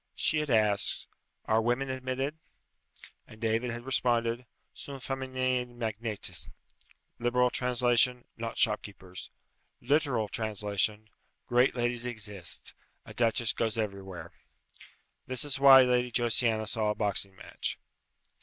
[0.15, 1.05] She had asked,
[1.45, 2.39] "Are women admitted?"
[3.27, 6.49] And David had responded, "Sunt fæminae magnates!"
[7.19, 9.29] Liberal translation, "Not shopkeepers."
[9.79, 11.07] Literal translation,
[11.45, 12.73] "Great ladies exist.
[13.05, 14.31] A duchess goes everywhere!"
[15.27, 17.77] This is why Lady Josiana saw a boxing match.